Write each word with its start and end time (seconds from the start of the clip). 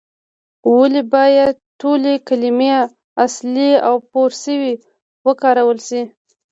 ولې 0.75 1.01
باید 1.13 1.53
ټولې 1.81 2.13
کلمې 2.27 2.71
اصلي 3.25 3.71
او 3.87 3.95
پورشوي 4.11 4.73
وکارول 5.25 5.77
شي؟ 5.87 6.01